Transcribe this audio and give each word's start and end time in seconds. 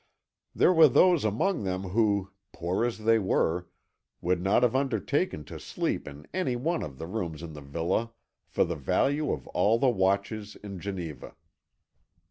There 0.55 0.73
were 0.73 0.87
those 0.87 1.23
among 1.23 1.63
them 1.63 1.83
who, 1.89 2.31
poor 2.53 2.83
as 2.85 3.03
they 3.05 3.19
were, 3.19 3.67
would 4.19 4.41
not 4.41 4.63
have 4.63 4.75
undertaken 4.75 5.43
to 5.43 5.59
sleep 5.59 6.07
in 6.07 6.25
any 6.33 6.55
one 6.55 6.81
of 6.81 6.97
the 6.97 7.05
rooms 7.05 7.43
in 7.43 7.53
the 7.53 7.61
villa 7.61 8.11
for 8.47 8.63
the 8.63 8.75
value 8.75 9.31
of 9.31 9.45
all 9.49 9.77
the 9.77 9.89
watches 9.91 10.55
in 10.63 10.79
Geneva. 10.79 11.35